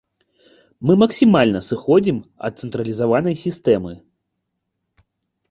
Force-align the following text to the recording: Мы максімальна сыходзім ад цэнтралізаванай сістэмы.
Мы 0.89 0.93
максімальна 1.03 1.59
сыходзім 1.67 2.17
ад 2.49 2.53
цэнтралізаванай 2.65 3.35
сістэмы. 3.45 3.95